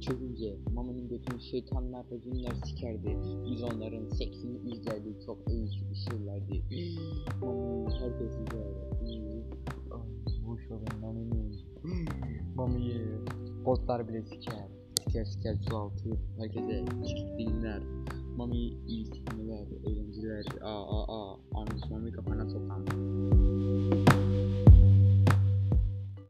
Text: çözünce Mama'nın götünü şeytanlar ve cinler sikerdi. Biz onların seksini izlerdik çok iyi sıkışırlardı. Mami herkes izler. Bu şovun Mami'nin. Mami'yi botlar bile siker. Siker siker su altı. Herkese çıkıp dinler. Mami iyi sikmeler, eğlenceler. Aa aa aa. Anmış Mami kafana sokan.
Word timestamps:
çözünce 0.00 0.56
Mama'nın 0.74 1.08
götünü 1.08 1.40
şeytanlar 1.40 2.04
ve 2.10 2.22
cinler 2.22 2.54
sikerdi. 2.64 3.16
Biz 3.50 3.62
onların 3.62 4.08
seksini 4.08 4.58
izlerdik 4.72 5.26
çok 5.26 5.38
iyi 5.50 5.68
sıkışırlardı. 5.68 6.54
Mami 7.40 7.90
herkes 8.00 8.32
izler. 8.32 8.66
Bu 10.46 10.58
şovun 10.58 11.00
Mami'nin. 11.00 11.56
Mami'yi 12.56 13.00
botlar 13.64 14.08
bile 14.08 14.22
siker. 14.22 14.68
Siker 15.04 15.24
siker 15.24 15.56
su 15.68 15.76
altı. 15.76 16.10
Herkese 16.38 16.84
çıkıp 17.08 17.38
dinler. 17.38 17.82
Mami 18.36 18.56
iyi 18.86 19.06
sikmeler, 19.06 19.66
eğlenceler. 19.86 20.44
Aa 20.62 20.84
aa 20.86 21.04
aa. 21.08 21.38
Anmış 21.54 21.90
Mami 21.90 22.12
kafana 22.12 22.50
sokan. 22.50 22.86